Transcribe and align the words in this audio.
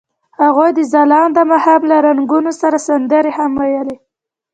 هغوی 0.41 0.69
د 0.75 0.79
ځلانده 0.93 1.41
ماښام 1.51 1.81
له 1.91 1.97
رنګونو 2.07 2.51
سره 2.61 2.77
سندرې 2.87 3.31
هم 3.37 3.51
ویلې. 3.61 3.95